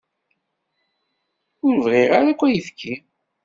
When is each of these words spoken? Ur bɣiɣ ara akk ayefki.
Ur 1.65 1.75
bɣiɣ 1.83 2.11
ara 2.19 2.29
akk 2.33 2.41
ayefki. 2.47 2.93